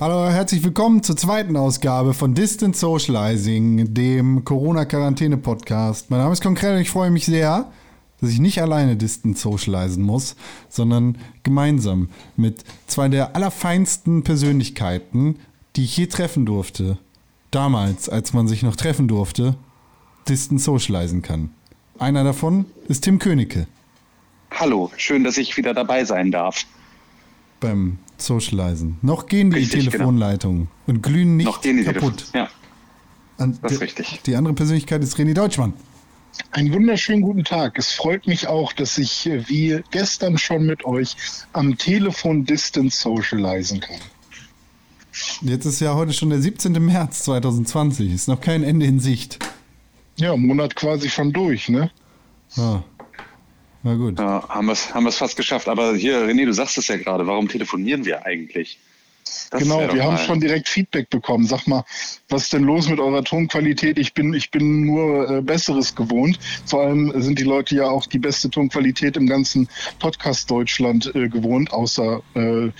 [0.00, 6.10] Hallo, herzlich willkommen zur zweiten Ausgabe von Distant Socializing, dem Corona-Quarantäne-Podcast.
[6.10, 7.70] Mein Name ist Konkret und ich freue mich sehr,
[8.20, 10.34] dass ich nicht alleine Distant Socializen muss,
[10.68, 15.38] sondern gemeinsam mit zwei der allerfeinsten Persönlichkeiten,
[15.76, 16.98] die ich je treffen durfte.
[17.52, 19.54] Damals, als man sich noch treffen durfte,
[20.28, 21.50] Distant Socializen kann.
[21.96, 23.68] Einer davon ist Tim Königke.
[24.50, 26.64] Hallo, schön, dass ich wieder dabei sein darf.
[27.60, 28.98] Beim Socializen.
[29.02, 29.90] Noch gehen die Richtig, genau.
[29.92, 32.24] Telefonleitungen und glühen nicht Noch gehen die kaputt.
[32.32, 32.48] Telefon- Ja,
[33.44, 34.20] Und das ist die- richtig.
[34.26, 35.72] Die andere Persönlichkeit ist René Deutschmann.
[36.52, 37.76] Einen wunderschönen guten Tag.
[37.78, 41.16] Es freut mich auch, dass ich äh, wie gestern schon mit euch
[41.52, 43.96] am Telefon Distance socialisen kann.
[45.42, 46.72] Jetzt ist ja heute schon der 17.
[46.84, 48.12] März 2020.
[48.12, 49.38] Ist noch kein Ende in Sicht.
[50.16, 51.90] Ja, Monat quasi schon durch, ne?
[52.56, 52.80] Ah.
[53.82, 54.18] Na gut.
[54.18, 55.68] Ja, haben wir es haben wir's fast geschafft.
[55.68, 57.26] Aber hier, René, du sagst es ja gerade.
[57.26, 58.78] Warum telefonieren wir eigentlich?
[59.50, 61.46] Das genau, wir haben schon direkt Feedback bekommen.
[61.46, 61.84] Sag mal,
[62.28, 63.98] was ist denn los mit eurer Tonqualität?
[63.98, 66.38] Ich bin, ich bin nur äh, Besseres gewohnt.
[66.66, 69.68] Vor allem sind die Leute ja auch die beste Tonqualität im ganzen
[69.98, 72.70] Podcast Deutschland äh, gewohnt, außer äh,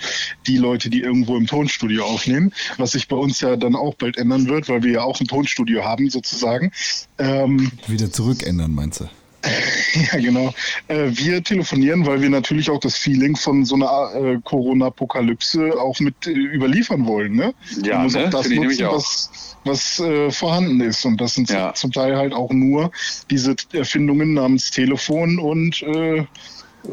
[0.47, 4.17] die Leute, die irgendwo im Tonstudio aufnehmen, was sich bei uns ja dann auch bald
[4.17, 6.71] ändern wird, weil wir ja auch ein Tonstudio haben sozusagen.
[7.17, 9.09] Ähm, Wieder zurückändern, meinst du?
[10.13, 10.53] ja, genau.
[10.87, 15.99] Äh, wir telefonieren, weil wir natürlich auch das Feeling von so einer äh, Corona-Apokalypse auch
[15.99, 17.33] mit äh, überliefern wollen.
[17.35, 17.53] Ne?
[17.83, 18.25] Ja, Man muss ne?
[18.25, 18.93] auch das nämlich nutzen, auch.
[18.95, 21.05] was, was äh, vorhanden ist.
[21.05, 21.73] Und das sind Ja.
[21.73, 22.91] zum Teil halt auch nur
[23.29, 26.23] diese Erfindungen namens Telefon und äh,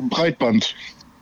[0.08, 0.74] Breitband.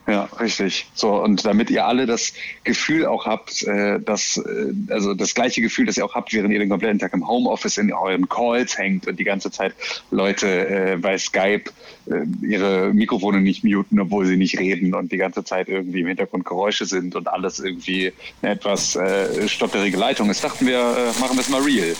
[0.06, 0.86] Ja, richtig.
[0.94, 5.60] So, und damit ihr alle das Gefühl auch habt, äh, dass, äh, also das gleiche
[5.60, 8.78] Gefühl, das ihr auch habt, während ihr den kompletten Tag im Homeoffice in euren Calls
[8.78, 9.74] hängt und die ganze Zeit
[10.12, 11.64] Leute äh, bei Skype
[12.06, 16.06] äh, ihre Mikrofone nicht muten, obwohl sie nicht reden und die ganze Zeit irgendwie im
[16.06, 18.12] Hintergrund Geräusche sind und alles irgendwie
[18.42, 21.96] eine etwas äh, stotterige Leitung ist, dachten wir, äh, machen wir es mal real.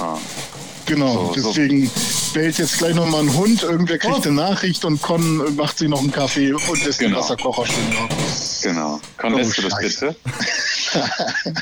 [0.00, 0.18] Ah.
[0.86, 1.60] Genau, So, so.
[2.32, 4.22] Bellt jetzt gleich nochmal ein Hund, irgendwer kriegt Oh.
[4.22, 7.20] eine Nachricht und Con macht sich noch einen Kaffee und lässt den Genau.
[7.20, 7.92] Wasserkocher stehen.
[8.62, 9.00] Genau.
[9.18, 10.16] Con, Oh, lässt du das bitte?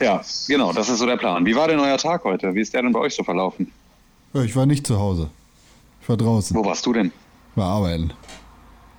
[0.00, 1.44] ja, genau, das ist so der Plan.
[1.46, 2.54] Wie war denn euer Tag heute?
[2.54, 3.70] Wie ist der denn bei euch so verlaufen?
[4.32, 5.30] Ja, ich war nicht zu Hause.
[6.02, 6.56] Ich war draußen.
[6.56, 7.06] Wo warst du denn?
[7.52, 8.12] Ich war arbeiten.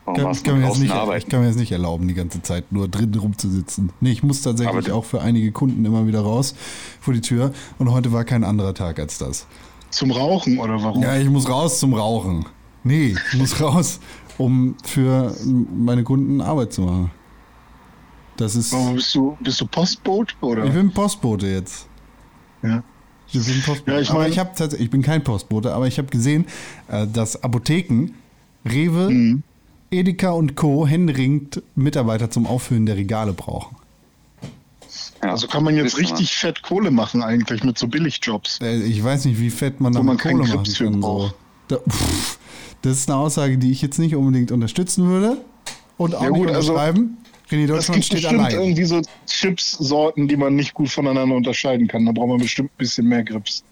[0.06, 2.08] Warum Kann, warst ich, du kann mir jetzt nicht, ich kann mir jetzt nicht erlauben,
[2.08, 3.91] die ganze Zeit nur drin rumzusitzen.
[4.02, 6.56] Nee, ich muss tatsächlich Aber auch für einige Kunden immer wieder raus
[7.00, 7.53] vor die Tür.
[7.78, 9.46] Und heute war kein anderer Tag als das.
[9.89, 11.01] Zum Rauchen oder warum?
[11.01, 12.45] Ja, ich muss raus zum Rauchen.
[12.83, 14.00] Nee, ich muss raus,
[14.38, 15.35] um für
[15.75, 17.11] meine Kunden Arbeit zu machen.
[18.38, 18.73] Das ist.
[18.73, 20.66] Aber bist du, bist du Postbote oder?
[20.66, 21.88] Ich bin Postbote jetzt.
[22.63, 22.83] ja.
[23.31, 23.91] Ich bin Postbote.
[23.91, 26.45] Ja, ich aber mein- ich tatsächlich, ich bin kein Postbote, aber ich habe gesehen,
[26.88, 28.11] äh, dass Apotheken,
[28.66, 29.44] Rewe, Mhm.
[29.91, 30.88] Edeka und Co.
[30.88, 33.75] händeringend Mitarbeiter zum Auffüllen der Regale brauchen.
[35.24, 38.59] Ja, Also kann man jetzt richtig fett Kohle machen eigentlich mit so Billigjobs.
[38.62, 40.94] Äh, Ich weiß nicht, wie fett man da man Kohle machen Grips für kann.
[40.94, 41.00] So.
[41.02, 41.35] braucht.
[41.68, 42.40] Da, pff,
[42.81, 45.38] das ist eine Aussage, die ich jetzt nicht unbedingt unterstützen würde
[45.97, 47.18] und auch Ja, nicht gut, also, unterschreiben.
[47.52, 48.59] René Es Deutschmann gibt steht bestimmt allein.
[48.62, 52.06] irgendwie so Chips-Sorten, die man nicht gut voneinander unterscheiden kann.
[52.06, 53.63] Da braucht man bestimmt ein bisschen mehr Grips.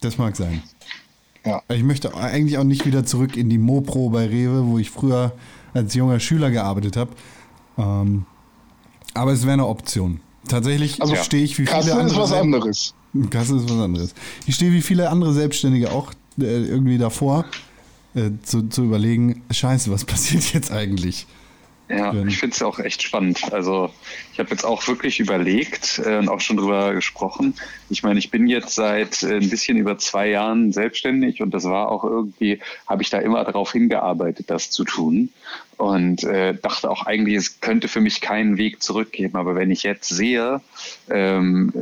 [0.00, 0.62] Das mag sein.
[1.44, 1.62] Ja.
[1.68, 5.32] Ich möchte eigentlich auch nicht wieder zurück in die Mopro bei Rewe, wo ich früher
[5.72, 7.10] als junger Schüler gearbeitet habe.
[7.78, 8.26] Ähm,
[9.14, 10.20] aber es wäre eine Option.
[10.48, 12.06] Tatsächlich Also stehe ich wie viele Kasse andere.
[12.06, 12.94] ist was anderes.
[13.30, 14.14] Kasse ist was anderes.
[14.46, 17.44] Ich stehe wie viele andere Selbstständige auch äh, irgendwie davor,
[18.14, 21.26] äh, zu, zu überlegen, scheiße, was passiert jetzt eigentlich?
[21.90, 23.52] Ja, ich finde es auch echt spannend.
[23.52, 23.90] Also
[24.32, 27.54] ich habe jetzt auch wirklich überlegt äh, und auch schon drüber gesprochen.
[27.88, 31.64] Ich meine, ich bin jetzt seit äh, ein bisschen über zwei Jahren selbstständig und das
[31.64, 35.30] war auch irgendwie, habe ich da immer darauf hingearbeitet, das zu tun.
[35.78, 39.36] Und äh, dachte auch eigentlich, es könnte für mich keinen Weg zurückgeben.
[39.36, 40.60] Aber wenn ich jetzt sehe,
[41.08, 41.72] ähm,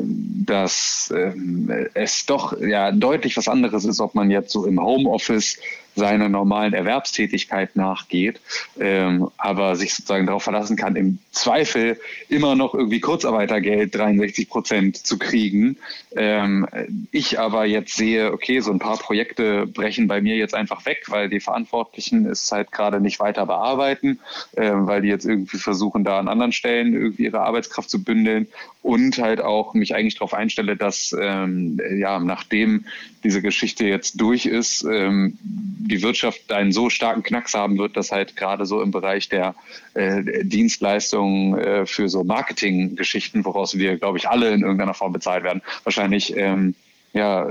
[0.47, 5.59] dass ähm, es doch ja deutlich was anderes ist, ob man jetzt so im Homeoffice
[5.99, 8.41] seiner normalen Erwerbstätigkeit nachgeht,
[8.81, 14.97] ähm, aber sich sozusagen darauf verlassen kann, im Zweifel immer noch irgendwie Kurzarbeitergeld 63 Prozent
[14.97, 15.77] zu kriegen.
[16.17, 16.67] Ähm,
[17.11, 21.05] ich aber jetzt sehe, okay, so ein paar Projekte brechen bei mir jetzt einfach weg,
[21.09, 24.21] weil die Verantwortlichen es halt gerade nicht weiter bearbeiten,
[24.56, 28.47] ähm, weil die jetzt irgendwie versuchen, da an anderen Stellen irgendwie ihre Arbeitskraft zu bündeln
[28.83, 32.87] und halt auch mich eigentlich darauf einstelle, dass ähm, ja, nachdem
[33.25, 35.39] diese Geschichte jetzt durch ist, ähm,
[35.88, 39.55] die Wirtschaft einen so starken Knacks haben wird, dass halt gerade so im Bereich der
[39.94, 45.44] äh, Dienstleistungen äh, für so Marketinggeschichten, woraus wir, glaube ich, alle in irgendeiner Form bezahlt
[45.44, 46.75] werden, wahrscheinlich ähm,
[47.12, 47.49] ja,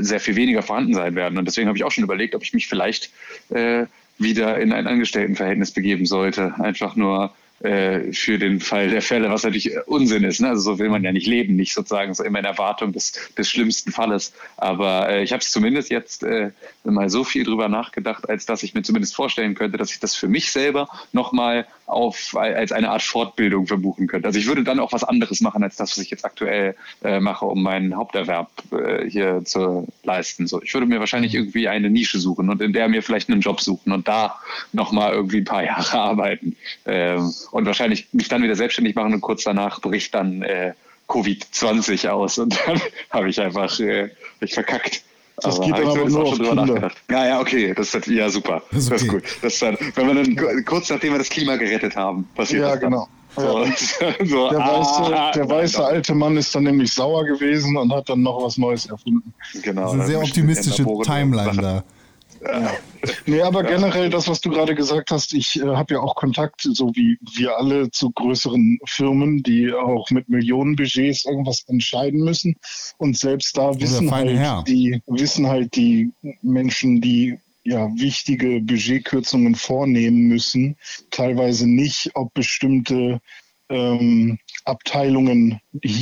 [0.00, 1.38] sehr viel weniger vorhanden sein werden.
[1.38, 3.10] Und deswegen habe ich auch schon überlegt, ob ich mich vielleicht
[3.50, 3.86] äh,
[4.18, 6.54] wieder in ein Angestelltenverhältnis begeben sollte.
[6.58, 10.40] Einfach nur, für den Fall der Fälle, was natürlich Unsinn ist.
[10.40, 10.48] Ne?
[10.48, 13.50] Also so will man ja nicht leben, nicht sozusagen so immer in Erwartung des, des
[13.50, 14.32] schlimmsten Falles.
[14.56, 16.50] Aber äh, ich habe es zumindest jetzt äh,
[16.84, 20.14] mal so viel drüber nachgedacht, als dass ich mir zumindest vorstellen könnte, dass ich das
[20.14, 24.28] für mich selber nochmal auf als eine Art Fortbildung verbuchen könnte.
[24.28, 27.18] Also ich würde dann auch was anderes machen als das, was ich jetzt aktuell äh,
[27.18, 30.46] mache, um meinen Haupterwerb äh, hier zu leisten.
[30.46, 33.40] So, ich würde mir wahrscheinlich irgendwie eine Nische suchen und in der mir vielleicht einen
[33.40, 34.38] Job suchen und da
[34.72, 36.56] nochmal irgendwie ein paar Jahre arbeiten.
[36.84, 40.74] Ähm, und wahrscheinlich mich dann wieder selbstständig machen und kurz danach bricht dann äh,
[41.08, 42.80] Covid-20 aus und dann
[43.10, 44.10] habe ich einfach äh,
[44.40, 45.02] ich verkackt.
[45.40, 46.90] Das aber geht dann aber nur auf Kinder.
[47.10, 48.62] Ja, ja, okay, das ist ja super.
[48.72, 48.92] Das ist, okay.
[48.92, 49.22] das ist gut.
[49.42, 52.70] Das ist dann, wenn wir dann kurz nachdem wir das Klima gerettet haben, passiert ja,
[52.70, 52.90] das dann.
[52.90, 53.08] genau.
[53.36, 53.64] So,
[54.24, 58.08] so, der, weiße, ah, der weiße alte Mann ist dann nämlich sauer gewesen und hat
[58.08, 59.32] dann noch was Neues erfunden.
[59.62, 59.82] Genau.
[59.82, 61.84] Das ist eine sehr optimistische Timeline da.
[62.42, 62.72] Ja.
[63.26, 66.62] Nee, aber generell das, was du gerade gesagt hast, ich äh, habe ja auch Kontakt,
[66.62, 72.56] so wie wir alle, zu größeren Firmen, die auch mit Millionenbudgets irgendwas entscheiden müssen.
[72.98, 76.10] Und selbst da wissen halt, die, wissen halt die
[76.42, 80.76] Menschen, die ja, wichtige Budgetkürzungen vornehmen müssen,
[81.10, 83.20] teilweise nicht, ob bestimmte
[83.68, 84.38] ähm,
[84.68, 85.60] Abteilungen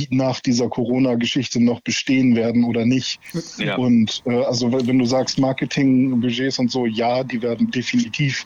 [0.09, 3.19] nach dieser Corona-Geschichte noch bestehen werden oder nicht.
[3.57, 3.77] Ja.
[3.77, 8.45] Und äh, also wenn du sagst Marketing-Budgets und so, ja, die werden definitiv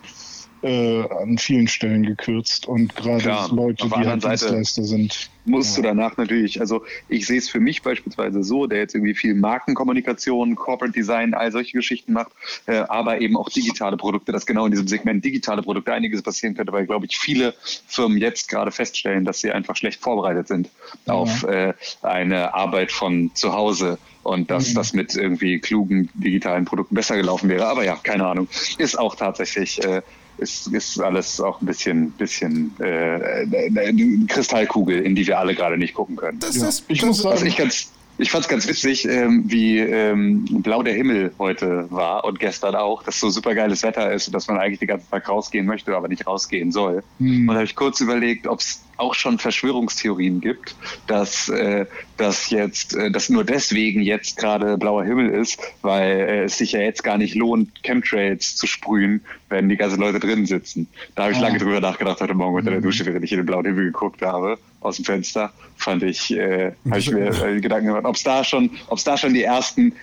[0.64, 5.30] äh, an vielen Stellen gekürzt und gerade Leute, die halt Dienstleister sind.
[5.44, 5.82] Musst ja.
[5.82, 9.34] du danach natürlich, also ich sehe es für mich beispielsweise so, der jetzt irgendwie viel
[9.34, 12.32] Markenkommunikation, Corporate Design, all solche Geschichten macht,
[12.68, 16.54] äh, aber eben auch digitale Produkte, dass genau in diesem Segment digitale Produkte einiges passieren
[16.54, 17.56] könnte, weil, glaube ich, viele
[17.88, 20.70] Firmen jetzt gerade feststellen, dass sie einfach schlecht vorbereitet sind
[21.08, 21.14] ja.
[21.14, 21.74] auf äh,
[22.04, 24.76] eine Arbeit von zu Hause und dass mhm.
[24.76, 27.68] das mit irgendwie klugen digitalen Produkten besser gelaufen wäre.
[27.68, 28.48] Aber ja, keine Ahnung.
[28.78, 30.02] Ist auch tatsächlich äh,
[30.42, 35.78] ist, ist alles auch ein bisschen, bisschen äh, eine Kristallkugel, in die wir alle gerade
[35.78, 36.40] nicht gucken können.
[36.40, 37.92] Das ist, ich muss sagen, ich ganz
[38.22, 42.76] ich fand es ganz witzig, ähm, wie ähm, blau der Himmel heute war und gestern
[42.76, 45.66] auch, dass so super geiles Wetter ist und dass man eigentlich den ganzen Tag rausgehen
[45.66, 47.04] möchte, aber nicht rausgehen soll.
[47.18, 47.42] Hm.
[47.42, 50.76] Und da habe ich kurz überlegt, ob es auch schon Verschwörungstheorien gibt,
[51.08, 51.86] dass äh,
[52.18, 56.74] das jetzt, äh, dass nur deswegen jetzt gerade blauer Himmel ist, weil äh, es sich
[56.74, 60.88] ja jetzt gar nicht lohnt, Chemtrails zu sprühen, wenn die ganzen Leute drin sitzen.
[61.16, 61.42] Da habe ich ah.
[61.42, 62.84] lange drüber nachgedacht heute Morgen unter der hm.
[62.84, 66.74] Dusche, während ich in den blauen Himmel geguckt habe aus dem Fenster, fand ich, äh,
[66.90, 69.44] habe ich mir äh, Gedanken gemacht, ob es da schon, ob es da schon die
[69.44, 69.94] ersten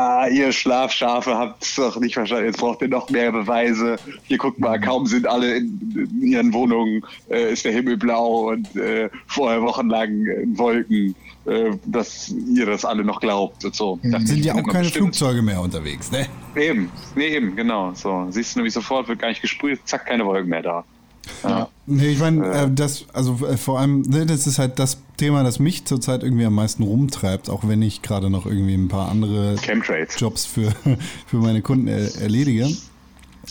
[0.00, 2.44] Ah, ihr Schlafschafe habt es doch nicht verstanden.
[2.44, 3.96] Jetzt braucht ihr noch mehr Beweise.
[4.28, 8.50] Hier guckt mal, kaum sind alle in, in ihren Wohnungen, äh, ist der Himmel blau
[8.50, 11.16] und äh, vorher wochenlang in Wolken,
[11.46, 13.98] äh, dass ihr das alle noch glaubt und so.
[14.00, 14.24] Mhm.
[14.24, 15.16] Sind ja auch keine bestimmt.
[15.16, 16.28] Flugzeuge mehr unterwegs, ne?
[16.54, 17.92] Eben, nee, eben, genau.
[17.94, 20.84] So, siehst du nämlich sofort, wird gar nicht gesprüht, zack, keine Wolken mehr da.
[21.42, 21.68] Ja.
[21.90, 25.42] Nee, ich meine, äh, das, also äh, vor allem, ne, das ist halt das Thema,
[25.42, 29.08] das mich zurzeit irgendwie am meisten rumtreibt, auch wenn ich gerade noch irgendwie ein paar
[29.08, 30.20] andere Chemtrails.
[30.20, 30.70] Jobs für,
[31.26, 32.68] für meine Kunden er, erledige,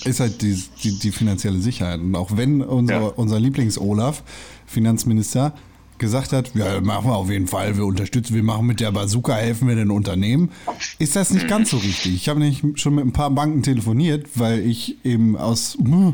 [0.06, 2.00] ist halt die, die, die, finanzielle Sicherheit.
[2.00, 3.08] Und auch wenn unser, ja.
[3.08, 4.24] unser Lieblings-Olaf,
[4.68, 5.54] Finanzminister,
[5.98, 9.34] gesagt hat, ja, machen wir auf jeden Fall, wir unterstützen, wir machen mit der Bazooka,
[9.34, 10.52] helfen wir den Unternehmen,
[11.00, 12.14] ist das nicht ganz so richtig.
[12.14, 16.14] Ich habe nämlich schon mit ein paar Banken telefoniert, weil ich eben aus hm,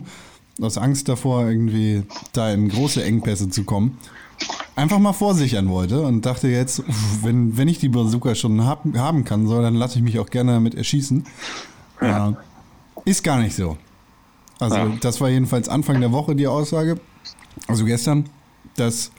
[0.61, 2.03] aus Angst davor, irgendwie
[2.33, 3.97] da in große Engpässe zu kommen,
[4.75, 6.83] einfach mal vorsichern wollte und dachte jetzt,
[7.21, 10.29] wenn, wenn ich die Bazooka schon hab, haben kann, so, dann lasse ich mich auch
[10.29, 11.23] gerne damit erschießen.
[12.01, 12.29] Ja.
[12.29, 12.33] Äh,
[13.05, 13.77] ist gar nicht so.
[14.59, 14.91] Also ja.
[15.01, 16.99] das war jedenfalls Anfang der Woche die Aussage,
[17.67, 18.29] also gestern,
[18.75, 19.11] dass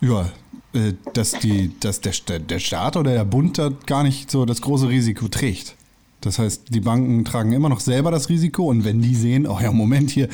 [0.00, 0.30] ja,
[0.74, 4.60] äh, dass, die, dass der, der Staat oder der Bund da gar nicht so das
[4.60, 5.76] große Risiko trägt.
[6.24, 9.58] Das heißt, die Banken tragen immer noch selber das Risiko und wenn die sehen, oh
[9.60, 10.28] ja, Moment hier,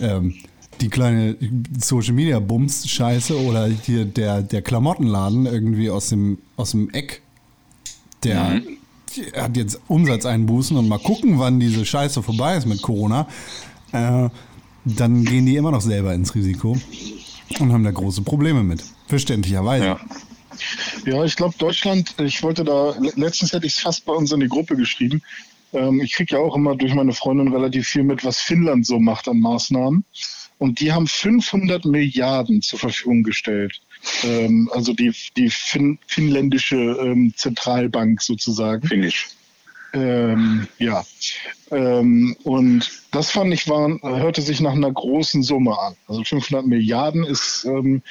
[0.00, 0.34] ähm,
[0.80, 1.36] die kleine
[1.78, 7.22] Social Media Bums Scheiße oder hier der, der Klamottenladen irgendwie aus dem, aus dem Eck,
[8.22, 8.78] der mhm.
[9.36, 13.26] hat jetzt Umsatzeinbußen und mal gucken, wann diese Scheiße vorbei ist mit Corona,
[13.92, 14.28] äh,
[14.84, 16.76] dann gehen die immer noch selber ins Risiko
[17.60, 18.82] und haben da große Probleme mit.
[19.06, 19.84] Verständlicherweise.
[19.84, 20.00] Ja.
[21.04, 24.40] Ja, ich glaube, Deutschland, ich wollte da, letztens hätte ich es fast bei uns in
[24.40, 25.22] die Gruppe geschrieben.
[25.72, 28.98] Ähm, ich kriege ja auch immer durch meine Freundin relativ viel mit, was Finnland so
[28.98, 30.04] macht an Maßnahmen.
[30.58, 33.80] Und die haben 500 Milliarden zur Verfügung gestellt.
[34.22, 38.86] Ähm, also die, die fin finnländische ähm, Zentralbank sozusagen.
[38.86, 39.30] Finnisch.
[39.94, 41.04] Ähm, ja.
[41.70, 45.94] Ähm, und das fand ich, war, hörte sich nach einer großen Summe an.
[46.06, 48.02] Also 500 Milliarden ist ähm,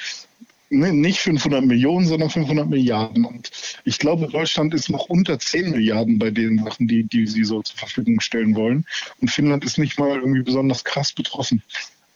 [0.72, 3.24] nicht 500 Millionen, sondern 500 Milliarden.
[3.24, 3.50] Und
[3.84, 7.62] ich glaube, Deutschland ist noch unter 10 Milliarden bei den Sachen, die, die sie so
[7.62, 8.86] zur Verfügung stellen wollen.
[9.20, 11.62] Und Finnland ist nicht mal irgendwie besonders krass betroffen.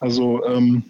[0.01, 0.85] Also ähm,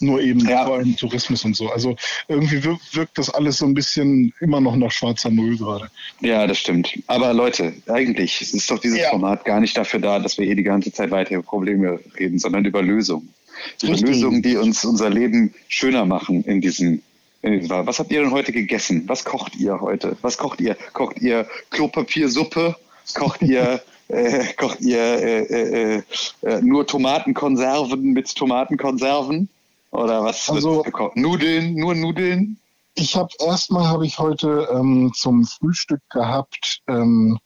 [0.00, 0.64] nur eben ja.
[0.64, 1.70] vor allem Tourismus und so.
[1.70, 1.96] Also
[2.28, 5.90] irgendwie wirkt, wirkt, das alles so ein bisschen immer noch nach schwarzer Null gerade.
[6.20, 6.98] Ja, das stimmt.
[7.06, 9.10] Aber Leute, eigentlich ist doch dieses ja.
[9.10, 12.38] Format gar nicht dafür da, dass wir hier die ganze Zeit weiter über Probleme reden,
[12.38, 13.32] sondern über Lösungen.
[13.82, 17.02] Über Lösungen, die uns unser Leben schöner machen in diesem
[17.42, 19.04] was habt ihr denn heute gegessen?
[19.06, 20.16] Was kocht ihr heute?
[20.22, 20.76] Was kocht ihr?
[20.94, 22.74] Kocht ihr Klopapiersuppe?
[23.12, 26.02] Kocht ihr äh, kocht ihr äh, äh,
[26.42, 29.48] äh, nur Tomatenkonserven mit Tomatenkonserven?
[29.90, 30.48] Oder was?
[30.48, 30.84] Also,
[31.14, 32.58] Nudeln, nur Nudeln?
[32.94, 37.38] Ich habe erstmal habe ich heute ähm, zum Frühstück gehabt ähm,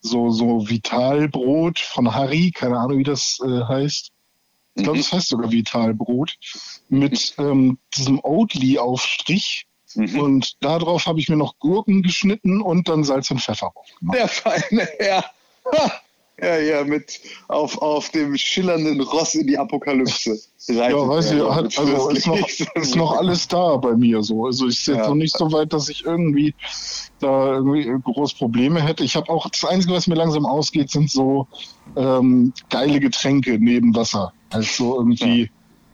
[0.00, 4.10] so so Vitalbrot von Harry, keine Ahnung wie das äh, heißt.
[4.74, 5.02] Ich glaube, mhm.
[5.02, 6.36] das heißt sogar Vitalbrot
[6.88, 9.66] mit ähm, diesem Oatly-Aufstrich.
[9.94, 10.20] Mhm.
[10.20, 14.18] Und darauf habe ich mir noch Gurken geschnitten und dann Salz und Pfeffer drauf gemacht.
[14.18, 15.24] Der feine Herr.
[16.42, 20.40] Ja, ja, mit auf, auf dem schillernden Ross in die Apokalypse.
[20.68, 24.46] ja, weiß ich, hat, also ist noch, ist noch alles da bei mir so.
[24.46, 25.08] Also ich sehe ja.
[25.08, 26.54] noch nicht so weit, dass ich irgendwie
[27.18, 29.04] da irgendwie groß Probleme hätte.
[29.04, 31.46] Ich habe auch, das Einzige, was mir langsam ausgeht, sind so
[31.96, 34.32] ähm, geile Getränke neben Wasser.
[34.50, 35.42] Also irgendwie.
[35.42, 35.48] Ja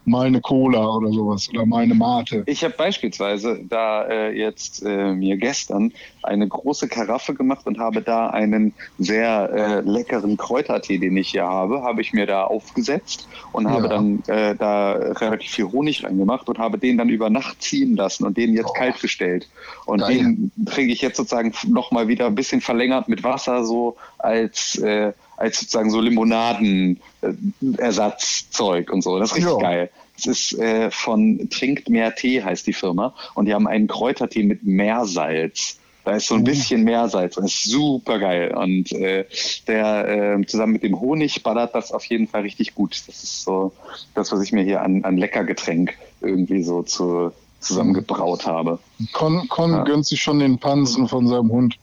[0.06, 2.44] mal eine Cola oder sowas oder mal eine Mate.
[2.46, 8.02] Ich habe beispielsweise da äh, jetzt äh, mir gestern eine große Karaffe gemacht und habe
[8.02, 13.28] da einen sehr äh, leckeren Kräutertee, den ich hier habe, habe ich mir da aufgesetzt
[13.52, 17.62] und habe dann äh, da relativ viel Honig reingemacht und habe den dann über Nacht
[17.62, 18.74] ziehen lassen und den jetzt oh.
[18.74, 19.48] kalt gestellt.
[19.86, 20.18] Und Geil.
[20.18, 25.12] den trinke ich jetzt sozusagen nochmal wieder ein bisschen verlängert mit Wasser so als äh,
[25.36, 29.18] als sozusagen so Limonadenersatzzeug und so.
[29.18, 29.58] Das ist richtig jo.
[29.58, 29.90] geil.
[30.16, 34.42] Das ist äh, von Trinkt mehr Tee heißt die Firma und die haben einen Kräutertee
[34.44, 35.78] mit Meersalz.
[36.04, 36.44] Da ist so ein mhm.
[36.44, 38.54] bisschen Meersalz das ist super geil.
[38.56, 39.26] Und äh,
[39.66, 43.02] der äh, zusammen mit dem Honig ballert das auf jeden Fall richtig gut.
[43.06, 43.72] Das ist so
[44.14, 48.78] das, was ich mir hier an, an Leckergetränk irgendwie so zu, zusammengebraut habe.
[49.12, 49.84] Con, Con ja.
[49.84, 51.76] gönnt sich schon den Pansen von seinem Hund.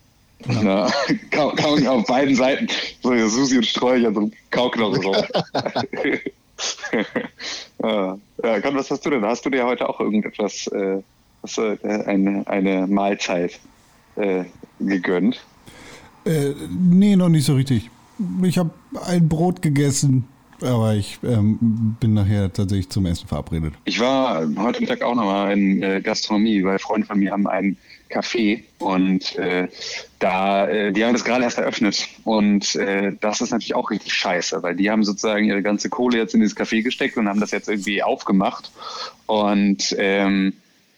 [0.49, 0.91] Ja,
[1.31, 2.67] kauen auf beiden Seiten
[3.01, 5.15] so Susi und Sträucher, so Kauknochen rum.
[7.83, 9.23] ja, ja, was hast du denn?
[9.23, 11.01] Hast du dir heute auch irgendetwas, äh,
[11.43, 13.59] du, äh, eine, eine Mahlzeit
[14.15, 14.43] äh,
[14.79, 15.43] gegönnt?
[16.25, 17.89] Äh, nee, noch nicht so richtig.
[18.43, 18.71] Ich habe
[19.05, 20.27] ein Brot gegessen,
[20.61, 23.73] aber ich ähm, bin nachher tatsächlich zum Essen verabredet.
[23.85, 27.77] Ich war heute Mittag auch nochmal in äh, Gastronomie, weil Freunde von mir haben einen
[28.09, 29.67] Café und äh,
[30.19, 32.07] da, äh, die haben das gerade erst eröffnet.
[32.23, 36.17] Und äh, das ist natürlich auch richtig scheiße, weil die haben sozusagen ihre ganze Kohle
[36.17, 38.71] jetzt in dieses Café gesteckt und haben das jetzt irgendwie aufgemacht.
[39.25, 40.53] Und ähm,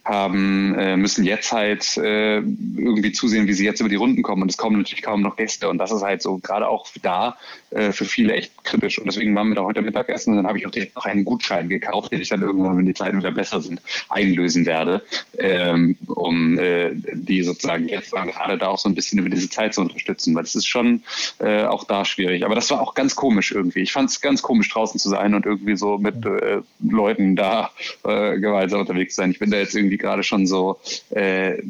[0.06, 4.44] haben, äh, müssen jetzt halt äh, irgendwie zusehen, wie sie jetzt über die Runden kommen.
[4.44, 5.68] Und es kommen natürlich kaum noch Gäste.
[5.68, 7.38] Und das ist halt so gerade auch da
[7.72, 9.00] äh, für viele echt kritisch.
[9.00, 11.26] Und deswegen waren wir da heute Mittagessen und dann habe ich auch direkt noch einen
[11.26, 15.04] Gutschein gekauft, den ich dann irgendwann, wenn die Zeiten wieder besser sind, einlösen werde,
[15.40, 19.74] ähm, um äh, die sozusagen jetzt gerade da auch so ein bisschen über diese Zeit
[19.74, 20.36] zu unterstützen.
[20.36, 21.04] Weil es ist schon
[21.40, 22.46] äh, auch da schwierig.
[22.46, 23.82] Aber das war auch ganz komisch irgendwie.
[23.82, 27.72] Ich fand es ganz komisch draußen zu sein und irgendwie so mit äh, Leuten da
[28.04, 29.32] äh, gewaltsam unterwegs zu sein.
[29.32, 31.62] Ich bin da jetzt irgendwie gerade schon so äh,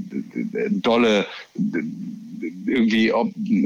[0.70, 1.26] dolle
[2.66, 3.12] irgendwie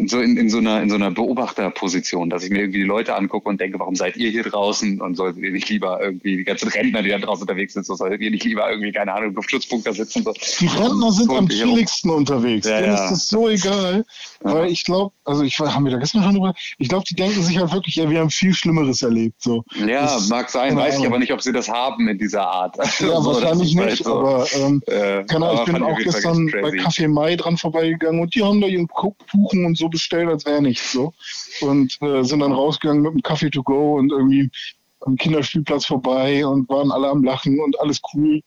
[0.07, 3.15] so in, in, so einer, in so einer Beobachterposition, dass ich mir irgendwie die Leute
[3.15, 6.43] angucke und denke, warum seid ihr hier draußen und soll ihr nicht lieber irgendwie die
[6.43, 9.37] ganzen Rentner, die da draußen unterwegs sind, so soll ihr nicht lieber irgendwie, keine Ahnung,
[9.37, 10.23] auf Schutzbunker sitzen.
[10.23, 10.33] So.
[10.59, 12.67] Die Rentner sind am chilligsten unterwegs.
[12.67, 13.03] Ja, Denen ja.
[13.05, 14.05] ist das so egal,
[14.43, 14.53] ja.
[14.53, 17.41] weil ich glaube, also ich haben wir da gestern schon drüber, ich glaube, die denken
[17.43, 19.41] sich halt wirklich, ja, wir haben viel Schlimmeres erlebt.
[19.41, 19.63] So.
[19.87, 22.77] Ja, das, mag sein, weiß ich aber nicht, ob sie das haben in dieser Art.
[22.77, 22.85] Ja,
[23.21, 24.19] so, wahrscheinlich nicht, so.
[24.19, 28.33] aber, ähm, äh, kann, aber ich bin auch gestern bei Kaffee Mai dran vorbeigegangen und
[28.35, 31.13] die haben da ihren Kuchen und so bestellt, als wäre nichts so.
[31.61, 34.49] Und äh, sind dann rausgegangen mit einem Kaffee to go und irgendwie
[35.01, 38.41] am Kinderspielplatz vorbei und waren alle am Lachen und alles cool.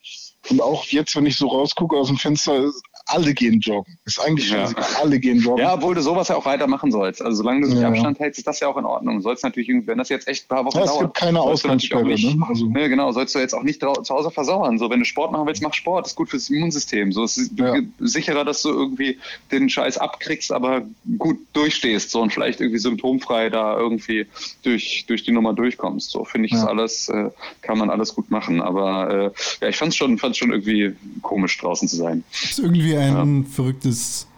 [0.51, 2.71] Und auch jetzt, wenn ich so rausgucke aus dem Fenster,
[3.07, 3.99] alle gehen joggen.
[4.05, 4.71] Ist eigentlich ja.
[5.01, 5.63] alle gehen joggen.
[5.65, 7.23] Ja, obwohl du sowas ja auch weitermachen sollst.
[7.23, 7.89] Also solange du sich ja.
[7.89, 9.17] Abstand hältst, ist das ja auch in Ordnung.
[9.17, 11.03] Du sollst natürlich, wenn das jetzt echt ein paar Wochen ja, es dauert.
[11.03, 12.05] Es gibt keine Ausgangssperre.
[12.05, 12.47] Ne?
[12.49, 12.67] Also.
[12.67, 14.79] Ne, genau, sollst du jetzt auch nicht zu Hause versauern.
[14.79, 16.07] So, wenn du Sport machen willst, mach Sport.
[16.07, 17.13] Das ist gut fürs Immunsystem.
[17.13, 17.77] So ist ja.
[17.99, 19.19] sicherer, dass du irgendwie
[19.51, 20.83] den Scheiß abkriegst, aber
[21.19, 22.11] gut durchstehst.
[22.11, 24.27] So und vielleicht irgendwie symptomfrei da irgendwie
[24.63, 26.11] durch, durch die Nummer durchkommst.
[26.11, 27.31] So finde ich das alles, äh,
[27.63, 28.61] kann man alles gut machen.
[28.63, 29.31] Aber äh,
[29.61, 32.25] ja, ich fand es schon, fand's schon irgendwie komisch draußen zu sein.
[32.31, 33.49] Das ist irgendwie ein ja.
[33.51, 34.29] verrücktes,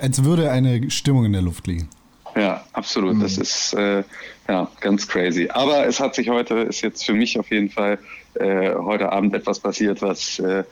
[0.00, 1.88] als würde eine Stimmung in der Luft liegen.
[2.36, 3.14] Ja, absolut.
[3.14, 3.20] Mhm.
[3.20, 4.02] Das ist äh,
[4.48, 5.48] ja ganz crazy.
[5.50, 7.98] Aber es hat sich heute, ist jetzt für mich auf jeden Fall
[8.34, 10.64] äh, heute Abend etwas passiert, was äh,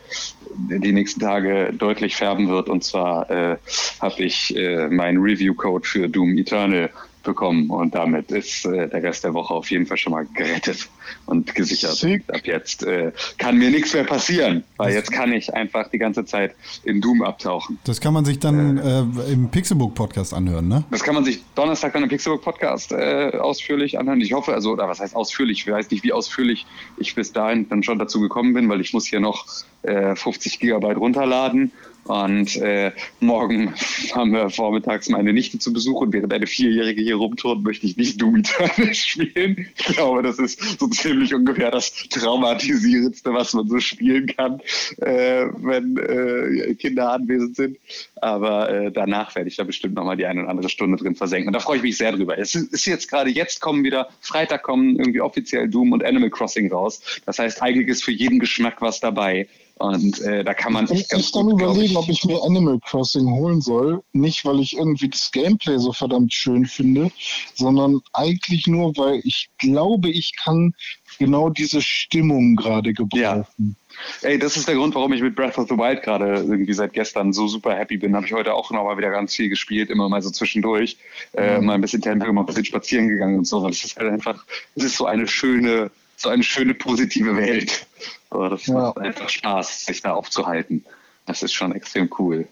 [0.55, 2.69] die nächsten Tage deutlich färben wird.
[2.69, 3.57] Und zwar äh,
[4.01, 6.91] habe ich äh, meinen Review-Code für Doom Eternal
[7.23, 10.89] bekommen und damit ist äh, der Rest der Woche auf jeden Fall schon mal gerettet.
[11.27, 11.95] Und gesichert.
[11.95, 12.25] Sick.
[12.29, 16.25] Ab jetzt äh, kann mir nichts mehr passieren, weil jetzt kann ich einfach die ganze
[16.25, 16.55] Zeit
[16.85, 17.79] in Doom abtauchen.
[17.85, 20.85] Das kann man sich dann äh, im Pixelbook Podcast anhören, ne?
[20.91, 24.21] Das kann man sich Donnerstag dann im Pixelbook Podcast äh, ausführlich anhören.
[24.21, 25.67] Ich hoffe, also, oder was heißt ausführlich?
[25.67, 26.67] Ich weiß nicht, wie ausführlich
[26.97, 29.47] ich bis dahin dann schon dazu gekommen bin, weil ich muss hier noch
[29.85, 31.73] 50 äh, Gigabyte runterladen
[32.05, 33.75] und äh, morgen
[34.15, 37.97] haben wir vormittags meine Nichte zu Besuch und während eine Vierjährige hier rumturnt, möchte ich
[37.97, 39.69] nicht Doom Eternal spielen.
[39.77, 44.61] Ich glaube, das ist so ziemlich ungefähr das Traumatisierendste, was man so spielen kann,
[44.99, 47.79] äh, wenn äh, Kinder anwesend sind.
[48.21, 51.49] Aber äh, danach werde ich da bestimmt nochmal die eine oder andere Stunde drin versenken.
[51.49, 52.39] Und da freue ich mich sehr drüber.
[52.39, 56.71] Es ist jetzt gerade, jetzt kommen wieder, Freitag kommen irgendwie offiziell Doom und Animal Crossing
[56.73, 57.03] raus.
[57.27, 59.49] Das heißt, eigentlich ist für jeden Geschmack was dabei.
[59.77, 61.97] Und äh, da kann man echt ganz ich kann gut, überlegen, ich.
[61.97, 64.03] ob ich mir Animal Crossing holen soll.
[64.13, 67.11] Nicht, weil ich irgendwie das Gameplay so verdammt schön finde,
[67.55, 70.75] sondern eigentlich nur, weil ich glaube, ich kann
[71.19, 73.77] genau diese Stimmung gerade gebrauchen.
[74.23, 74.29] Ja.
[74.29, 76.93] Ey, das ist der Grund, warum ich mit Breath of the Wild gerade irgendwie seit
[76.93, 78.17] gestern so super happy bin.
[78.17, 80.97] Habe ich heute auch noch mal wieder ganz viel gespielt, immer mal so zwischendurch.
[81.35, 81.67] Äh, mhm.
[81.67, 83.67] mal ein bisschen Tempo, mal ein bisschen spazieren gegangen und so.
[83.67, 87.87] Das ist halt einfach, es ist so eine schöne, so eine schöne positive Welt.
[88.33, 88.75] Aber das ja.
[88.75, 90.85] macht einfach Spaß, sich da aufzuhalten.
[91.27, 92.49] Das ist schon extrem cool.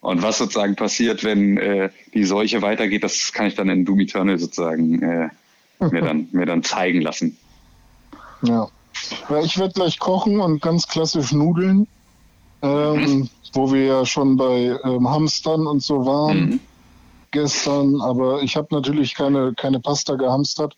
[0.00, 4.00] Und was sozusagen passiert, wenn äh, die Seuche weitergeht, das kann ich dann in Doom
[4.00, 5.28] Eternal sozusagen äh,
[5.78, 7.36] mir, dann, mir dann zeigen lassen.
[8.42, 8.68] Ja.
[9.30, 11.86] ja ich werde gleich kochen und ganz klassisch Nudeln,
[12.62, 13.30] ähm, mhm.
[13.52, 16.60] wo wir ja schon bei ähm, Hamstern und so waren mhm.
[17.30, 18.00] gestern.
[18.00, 20.76] Aber ich habe natürlich keine, keine Pasta gehamstert.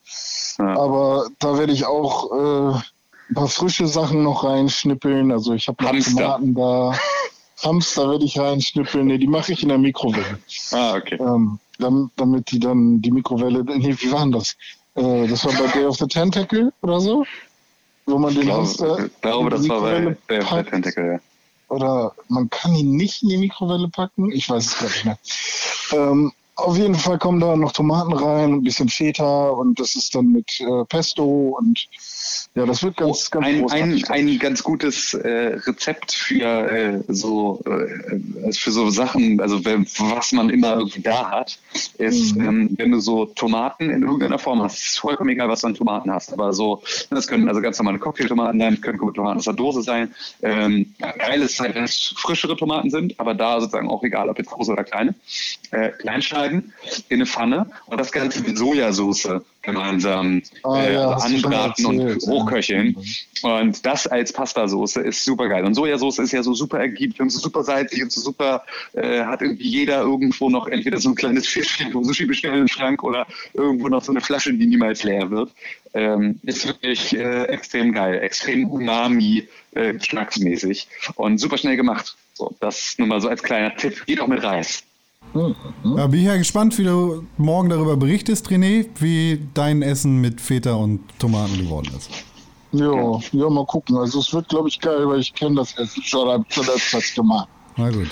[0.58, 0.78] Ja.
[0.78, 2.80] Aber da werde ich auch äh,
[3.30, 5.32] ein paar frische Sachen noch reinschnippeln.
[5.32, 5.92] Also ich habe noch.
[5.92, 6.98] Tomaten da.
[7.62, 9.06] Hamster werde ich reinschnippeln.
[9.06, 10.38] Nee, die mache ich in der Mikrowelle.
[10.70, 11.16] Ah, okay.
[11.20, 13.64] Ähm, damit, damit die dann die Mikrowelle.
[13.64, 14.56] Nee, wie war denn das?
[14.94, 17.24] Äh, das war bei Day of the Tentacle oder so?
[18.06, 19.06] Wo man den glaube, Hamster.
[19.06, 21.20] Ich glaube, das war bei Day of the Tentacle, ja.
[21.68, 24.32] Oder man kann ihn nicht in die Mikrowelle packen.
[24.32, 25.18] Ich weiß es gar nicht mehr.
[25.92, 30.14] Ähm, auf jeden Fall kommen da noch Tomaten rein, ein bisschen Feta und das ist
[30.14, 31.86] dann mit äh, Pesto und
[32.58, 37.62] ja, das wird ganz, ganz ein, ein, ein ganz gutes äh, Rezept für äh, so
[37.66, 41.58] äh, für so Sachen, also was man immer irgendwie da hat,
[41.98, 42.48] ist, mhm.
[42.48, 45.74] ähm, wenn du so Tomaten in irgendeiner Form hast, ist vollkommen egal, was du an
[45.74, 49.54] Tomaten hast, aber so, das können also ganz normale Cocktailtomaten sein, können Tomaten aus der
[49.54, 50.12] Dose sein.
[50.42, 54.38] Ähm, geil ist halt, wenn es frischere Tomaten sind, aber da sozusagen auch egal, ob
[54.38, 55.14] jetzt große oder kleine,
[55.70, 56.72] äh, klein schneiden
[57.08, 59.28] in eine Pfanne und das Ganze mit Sojasauce
[59.62, 62.96] gemeinsam äh, ja, anbraten und hochköcheln.
[63.42, 63.58] Ja.
[63.58, 65.64] Und das als Pastasoße ist super geil.
[65.64, 69.24] Und Sojasauce ist ja so super ergiebig und so super salzig und so super, äh,
[69.24, 73.02] hat irgendwie jeder irgendwo noch entweder so ein kleines Fischchen vom Sushi bestellen im Schrank
[73.02, 75.52] oder irgendwo noch so eine Flasche, die niemals leer wird.
[75.94, 82.16] Ähm, ist wirklich äh, extrem geil, extrem umami, äh, geschmacksmäßig und super schnell gemacht.
[82.34, 84.06] So, das nur mal so als kleiner Tipp.
[84.06, 84.84] Geht auch mit Reis.
[85.96, 90.40] Ja, bin ich ja gespannt, wie du morgen darüber berichtest, René, wie dein Essen mit
[90.40, 92.10] Feta und Tomaten geworden ist.
[92.72, 93.96] Ja, ja, mal gucken.
[93.96, 97.14] Also es wird, glaube ich, geil, weil ich kenne das Essen schon, habe schon öfters
[97.14, 97.48] gemacht.
[97.76, 98.08] Na gut.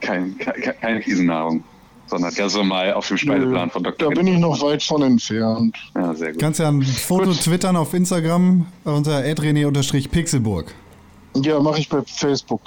[0.00, 1.62] Kein, kein, keine Riesennahrung,
[2.06, 4.08] sondern ja so mal auf dem Speiseplan von Dr.
[4.08, 5.76] Da bin ich noch weit von entfernt.
[5.94, 6.40] Ja, sehr gut.
[6.40, 7.40] Kannst ja ein Foto gut.
[7.40, 10.74] twittern auf Instagram unter adrene-pixelburg.
[11.36, 12.62] Ja, mache ich bei Facebook.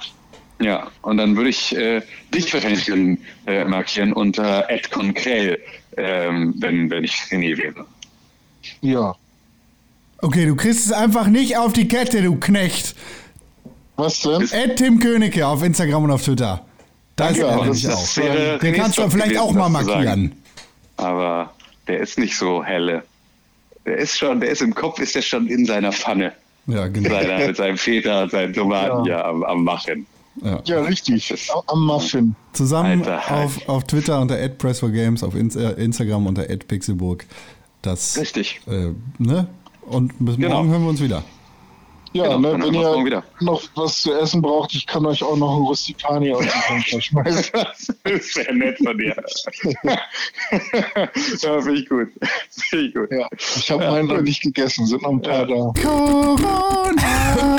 [0.64, 2.02] Ja, und dann würde ich äh,
[2.34, 5.60] dich wahrscheinlich äh, markieren unter Ed Concrell,
[5.98, 7.86] ähm, wenn, wenn ich René wäre.
[8.82, 9.16] Ja.
[10.20, 12.96] Okay, du kriegst es einfach nicht auf die Kette, du Knecht.
[13.98, 14.50] Was denn?
[14.52, 16.66] Ed Tim Königke auf Instagram und auf Twitter.
[17.16, 18.60] Da ist er nämlich auch.
[18.60, 20.32] Den kannst du vielleicht auch mal markieren.
[20.98, 21.54] Aber
[21.88, 23.04] der ist nicht so helle.
[23.86, 26.32] Der ist schon, der ist im Kopf, ist der schon in seiner Pfanne.
[26.68, 27.10] Ja, genau.
[27.10, 30.08] Seiner, mit seinem Väter und seinen Tomaten ja, ja am, am Machen.
[30.42, 31.34] Ja, ja richtig.
[31.68, 32.36] Am Muffin.
[32.54, 37.26] Zusammen auf, auf Twitter unter @press4games, auf Instagram unter @pixelburg.
[37.82, 38.62] Das, richtig.
[38.68, 39.48] Äh, ne?
[39.82, 40.58] Und bis genau.
[40.58, 41.24] morgen hören wir uns wieder.
[42.14, 42.74] Ja, genau, ne, wenn
[43.08, 46.52] ihr noch was zu essen braucht, ich kann euch auch noch ein Rustikani aus dem
[46.52, 47.52] Fenster schmeißen.
[48.04, 49.16] das wäre nett von dir.
[51.42, 52.10] ja, finde ich gut.
[52.52, 53.12] Find ich gut.
[53.12, 55.74] Ja, ich habe ja, meinen noch nicht gegessen, sind noch ein paar da.
[55.82, 57.58] Corona!